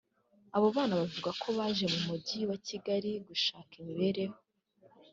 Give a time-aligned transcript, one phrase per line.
[0.55, 4.37] Abo bana bavuga ko baje mu mujyi wa Kigali gushaka imibereho